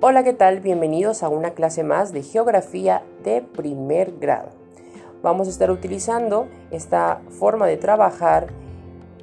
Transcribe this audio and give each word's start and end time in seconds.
Hola, 0.00 0.22
¿qué 0.22 0.32
tal? 0.32 0.60
Bienvenidos 0.60 1.24
a 1.24 1.28
una 1.28 1.54
clase 1.54 1.82
más 1.82 2.12
de 2.12 2.22
geografía 2.22 3.02
de 3.24 3.42
primer 3.42 4.12
grado. 4.20 4.50
Vamos 5.24 5.48
a 5.48 5.50
estar 5.50 5.72
utilizando 5.72 6.46
esta 6.70 7.20
forma 7.30 7.66
de 7.66 7.78
trabajar 7.78 8.46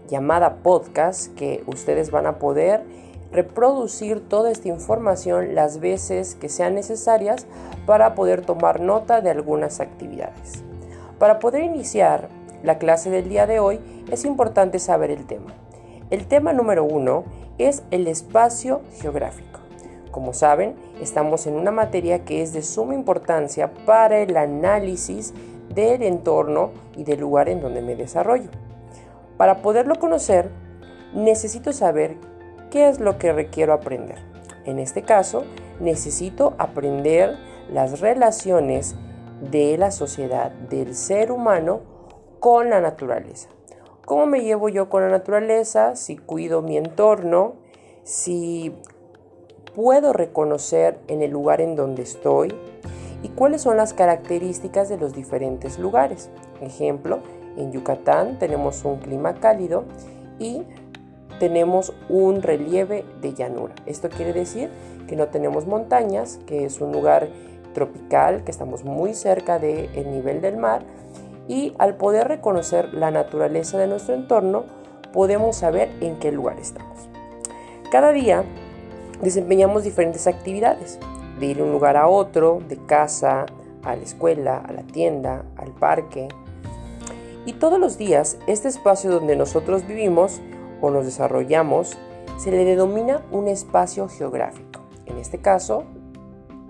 llamada 0.09 0.57
podcast 0.63 1.33
que 1.35 1.63
ustedes 1.65 2.11
van 2.11 2.25
a 2.25 2.39
poder 2.39 2.83
reproducir 3.31 4.19
toda 4.27 4.51
esta 4.51 4.67
información 4.67 5.55
las 5.55 5.79
veces 5.79 6.35
que 6.35 6.49
sean 6.49 6.75
necesarias 6.75 7.47
para 7.85 8.13
poder 8.13 8.41
tomar 8.41 8.81
nota 8.81 9.21
de 9.21 9.29
algunas 9.29 9.79
actividades. 9.79 10.61
Para 11.19 11.39
poder 11.39 11.63
iniciar 11.63 12.27
la 12.63 12.79
clase 12.79 13.09
del 13.09 13.29
día 13.29 13.47
de 13.47 13.61
hoy 13.61 13.79
es 14.11 14.25
importante 14.25 14.79
saber 14.79 15.09
el 15.09 15.25
tema. 15.25 15.53
El 16.09 16.27
tema 16.27 16.51
número 16.51 16.83
uno 16.83 17.23
es 17.57 17.81
el 17.91 18.07
espacio 18.07 18.81
geográfico. 18.99 19.64
Como 20.15 20.31
saben, 20.31 20.75
estamos 21.01 21.45
en 21.45 21.55
una 21.55 21.71
materia 21.71 22.23
que 22.23 22.41
es 22.41 22.53
de 22.53 22.61
suma 22.61 22.93
importancia 22.93 23.73
para 23.85 24.19
el 24.19 24.37
análisis 24.37 25.33
del 25.73 26.03
entorno 26.03 26.71
y 26.95 27.03
del 27.03 27.19
lugar 27.19 27.49
en 27.49 27.59
donde 27.59 27.81
me 27.81 27.97
desarrollo. 27.97 28.49
Para 29.35 29.61
poderlo 29.61 29.95
conocer, 29.95 30.51
necesito 31.13 31.73
saber 31.73 32.15
qué 32.71 32.87
es 32.87 33.01
lo 33.01 33.17
que 33.17 33.33
requiero 33.33 33.73
aprender. 33.73 34.19
En 34.63 34.79
este 34.79 35.01
caso, 35.01 35.43
necesito 35.81 36.53
aprender 36.59 37.35
las 37.69 37.99
relaciones 37.99 38.95
de 39.51 39.77
la 39.77 39.91
sociedad, 39.91 40.49
del 40.69 40.95
ser 40.95 41.29
humano 41.29 41.81
con 42.39 42.69
la 42.69 42.79
naturaleza. 42.79 43.49
¿Cómo 44.05 44.27
me 44.27 44.43
llevo 44.43 44.69
yo 44.69 44.87
con 44.87 45.01
la 45.01 45.09
naturaleza? 45.09 45.97
Si 45.97 46.15
cuido 46.15 46.61
mi 46.61 46.77
entorno, 46.77 47.55
si 48.03 48.73
puedo 49.75 50.13
reconocer 50.13 50.97
en 51.07 51.21
el 51.21 51.31
lugar 51.31 51.61
en 51.61 51.75
donde 51.75 52.03
estoy 52.03 52.55
y 53.21 53.29
cuáles 53.29 53.61
son 53.61 53.77
las 53.77 53.93
características 53.93 54.87
de 54.87 54.97
los 54.97 55.13
diferentes 55.13 55.77
lugares. 55.77 56.29
Ejemplo, 56.61 57.19
en 57.57 57.71
Yucatán 57.71 58.39
tenemos 58.39 58.85
un 58.85 58.97
clima 58.97 59.35
cálido 59.35 59.83
y 60.39 60.63
tenemos 61.39 61.93
un 62.07 62.41
relieve 62.41 63.03
de 63.21 63.33
llanura. 63.33 63.75
Esto 63.85 64.09
quiere 64.09 64.31
decir 64.31 64.69
que 65.07 65.15
no 65.15 65.27
tenemos 65.27 65.67
montañas, 65.67 66.39
que 66.45 66.65
es 66.65 66.79
un 66.79 66.91
lugar 66.91 67.27
tropical, 67.73 68.43
que 68.45 68.51
estamos 68.51 68.85
muy 68.85 69.13
cerca 69.13 69.59
del 69.59 70.09
nivel 70.09 70.41
del 70.41 70.57
mar 70.57 70.83
y 71.47 71.73
al 71.77 71.95
poder 71.95 72.27
reconocer 72.27 72.93
la 72.93 73.11
naturaleza 73.11 73.77
de 73.77 73.87
nuestro 73.87 74.15
entorno 74.15 74.63
podemos 75.11 75.57
saber 75.57 75.89
en 75.99 76.17
qué 76.17 76.31
lugar 76.31 76.59
estamos. 76.59 77.09
Cada 77.91 78.11
día 78.11 78.43
desempeñamos 79.21 79.83
diferentes 79.83 80.27
actividades, 80.27 80.99
de 81.39 81.45
ir 81.47 81.57
de 81.57 81.63
un 81.63 81.71
lugar 81.71 81.97
a 81.97 82.07
otro, 82.07 82.59
de 82.67 82.77
casa, 82.77 83.45
a 83.83 83.95
la 83.95 84.03
escuela, 84.03 84.57
a 84.57 84.71
la 84.71 84.83
tienda, 84.83 85.45
al 85.57 85.71
parque. 85.71 86.27
Y 87.45 87.53
todos 87.53 87.79
los 87.79 87.97
días, 87.97 88.37
este 88.47 88.67
espacio 88.67 89.11
donde 89.11 89.35
nosotros 89.35 89.85
vivimos 89.85 90.41
o 90.81 90.89
nos 90.89 91.05
desarrollamos 91.05 91.97
se 92.37 92.51
le 92.51 92.65
denomina 92.65 93.23
un 93.31 93.47
espacio 93.47 94.07
geográfico. 94.09 94.81
En 95.05 95.17
este 95.17 95.37
caso, 95.37 95.83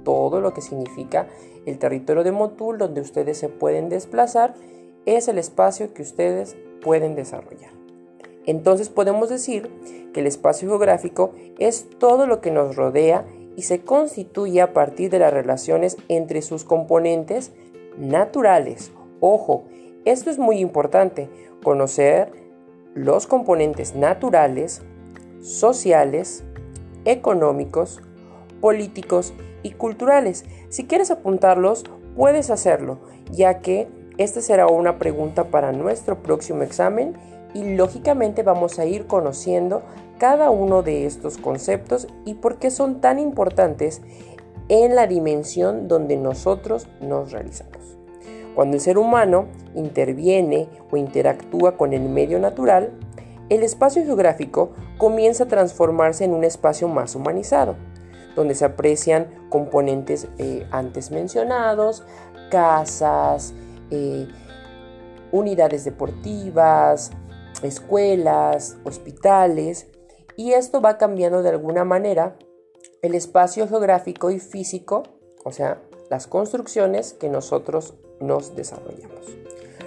todo 0.03 0.41
lo 0.41 0.53
que 0.53 0.61
significa 0.61 1.27
el 1.65 1.79
territorio 1.79 2.23
de 2.23 2.31
Motul 2.31 2.77
donde 2.77 3.01
ustedes 3.01 3.37
se 3.37 3.49
pueden 3.49 3.89
desplazar 3.89 4.53
es 5.05 5.27
el 5.27 5.37
espacio 5.37 5.93
que 5.93 6.01
ustedes 6.01 6.55
pueden 6.81 7.15
desarrollar. 7.15 7.71
Entonces 8.45 8.89
podemos 8.89 9.29
decir 9.29 9.69
que 10.13 10.21
el 10.21 10.27
espacio 10.27 10.69
geográfico 10.69 11.33
es 11.59 11.89
todo 11.97 12.27
lo 12.27 12.41
que 12.41 12.51
nos 12.51 12.75
rodea 12.75 13.25
y 13.55 13.63
se 13.63 13.81
constituye 13.81 14.61
a 14.61 14.73
partir 14.73 15.09
de 15.09 15.19
las 15.19 15.33
relaciones 15.33 15.97
entre 16.09 16.41
sus 16.41 16.63
componentes 16.63 17.51
naturales. 17.97 18.91
Ojo, 19.19 19.65
esto 20.03 20.29
es 20.29 20.37
muy 20.37 20.59
importante, 20.59 21.29
conocer 21.63 22.31
los 22.93 23.27
componentes 23.27 23.95
naturales, 23.95 24.81
sociales, 25.41 26.43
económicos, 27.05 28.01
políticos 28.61 29.33
y 29.63 29.71
culturales. 29.71 30.45
Si 30.69 30.85
quieres 30.85 31.11
apuntarlos, 31.11 31.85
puedes 32.15 32.49
hacerlo, 32.49 32.99
ya 33.31 33.59
que 33.59 33.87
esta 34.17 34.41
será 34.41 34.67
una 34.67 34.97
pregunta 34.97 35.45
para 35.45 35.71
nuestro 35.71 36.21
próximo 36.23 36.63
examen 36.63 37.15
y 37.55 37.75
lógicamente 37.75 38.43
vamos 38.43 38.77
a 38.77 38.85
ir 38.85 39.07
conociendo 39.07 39.81
cada 40.19 40.51
uno 40.51 40.83
de 40.83 41.05
estos 41.05 41.37
conceptos 41.37 42.07
y 42.25 42.35
por 42.35 42.59
qué 42.59 42.69
son 42.69 42.99
tan 42.99 43.17
importantes 43.17 44.01
en 44.67 44.93
la 44.93 45.07
dimensión 45.07 45.87
donde 45.87 46.17
nosotros 46.17 46.87
nos 46.99 47.31
realizamos. 47.31 47.97
Cuando 48.55 48.75
el 48.75 48.81
ser 48.81 48.97
humano 48.97 49.45
interviene 49.73 50.67
o 50.91 50.97
interactúa 50.97 51.77
con 51.77 51.93
el 51.93 52.03
medio 52.09 52.39
natural, 52.39 52.91
el 53.49 53.63
espacio 53.63 54.03
geográfico 54.03 54.71
comienza 54.97 55.45
a 55.45 55.47
transformarse 55.47 56.25
en 56.25 56.33
un 56.33 56.43
espacio 56.43 56.89
más 56.89 57.15
humanizado, 57.15 57.75
donde 58.35 58.55
se 58.55 58.65
aprecian 58.65 59.27
componentes 59.49 60.27
eh, 60.39 60.67
antes 60.71 61.09
mencionados, 61.09 62.03
casas, 62.49 63.53
eh, 63.91 64.27
unidades 65.31 65.85
deportivas, 65.85 67.11
escuelas, 67.63 68.77
hospitales, 68.83 69.87
y 70.37 70.53
esto 70.53 70.81
va 70.81 70.97
cambiando 70.97 71.43
de 71.43 71.49
alguna 71.49 71.85
manera 71.85 72.37
el 73.01 73.15
espacio 73.15 73.67
geográfico 73.67 74.31
y 74.31 74.39
físico, 74.39 75.03
o 75.43 75.51
sea, 75.51 75.81
las 76.09 76.27
construcciones 76.27 77.13
que 77.13 77.29
nosotros 77.29 77.95
nos 78.19 78.55
desarrollamos. 78.55 79.35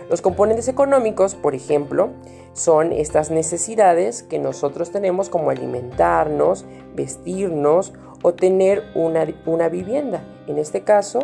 Los 0.09 0.23
componentes 0.23 0.69
económicos, 0.69 1.35
por 1.35 1.55
ejemplo, 1.55 2.11
son 2.55 2.93
estas 2.93 3.31
necesidades 3.31 4.23
que 4.23 4.39
nosotros 4.39 4.91
tenemos 4.91 5.29
como 5.29 5.51
alimentarnos, 5.51 6.65
vestirnos 6.95 7.93
o 8.23 8.33
tener 8.35 8.85
una, 8.95 9.27
una 9.47 9.69
vivienda. 9.69 10.25
En 10.47 10.59
este 10.59 10.83
caso, 10.83 11.21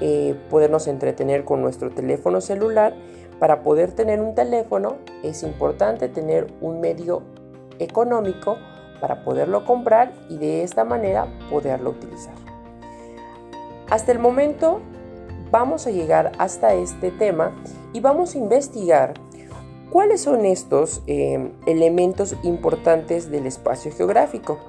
eh, 0.00 0.34
podernos 0.48 0.88
entretener 0.88 1.44
con 1.44 1.60
nuestro 1.60 1.90
teléfono 1.90 2.40
celular 2.40 2.94
para 3.42 3.64
poder 3.64 3.90
tener 3.90 4.20
un 4.20 4.36
teléfono 4.36 4.98
es 5.24 5.42
importante 5.42 6.08
tener 6.08 6.54
un 6.60 6.80
medio 6.80 7.24
económico 7.80 8.56
para 9.00 9.24
poderlo 9.24 9.64
comprar 9.64 10.12
y 10.28 10.36
de 10.36 10.62
esta 10.62 10.84
manera 10.84 11.26
poderlo 11.50 11.90
utilizar. 11.90 12.34
Hasta 13.90 14.12
el 14.12 14.20
momento 14.20 14.80
vamos 15.50 15.88
a 15.88 15.90
llegar 15.90 16.30
hasta 16.38 16.74
este 16.74 17.10
tema 17.10 17.50
y 17.92 17.98
vamos 17.98 18.36
a 18.36 18.38
investigar 18.38 19.14
cuáles 19.90 20.20
son 20.20 20.46
estos 20.46 21.02
eh, 21.08 21.50
elementos 21.66 22.36
importantes 22.44 23.28
del 23.28 23.46
espacio 23.46 23.90
geográfico, 23.90 24.60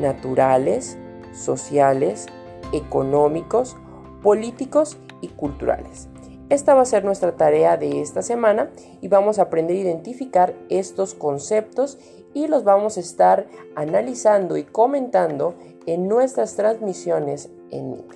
naturales, 0.00 0.98
sociales, 1.32 2.26
económicos, 2.72 3.76
políticos 4.20 4.98
y 5.20 5.28
culturales. 5.28 6.08
Esta 6.50 6.74
va 6.74 6.82
a 6.82 6.84
ser 6.84 7.04
nuestra 7.04 7.36
tarea 7.36 7.76
de 7.76 8.00
esta 8.00 8.22
semana 8.22 8.70
y 9.00 9.06
vamos 9.06 9.38
a 9.38 9.42
aprender 9.42 9.76
a 9.76 9.80
identificar 9.80 10.52
estos 10.68 11.14
conceptos 11.14 11.96
y 12.34 12.48
los 12.48 12.64
vamos 12.64 12.96
a 12.96 13.00
estar 13.00 13.46
analizando 13.76 14.56
y 14.56 14.64
comentando 14.64 15.54
en 15.86 16.08
nuestras 16.08 16.56
transmisiones 16.56 17.50
en 17.70 17.92
Meet. 17.92 18.14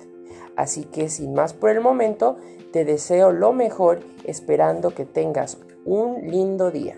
Así 0.57 0.83
que 0.83 1.07
sin 1.07 1.33
más 1.33 1.53
por 1.53 1.69
el 1.69 1.79
momento, 1.79 2.35
te 2.73 2.83
deseo 2.83 3.31
lo 3.31 3.53
mejor 3.53 4.01
esperando 4.25 4.93
que 4.93 5.05
tengas 5.05 5.57
un 5.85 6.29
lindo 6.29 6.71
día. 6.71 6.97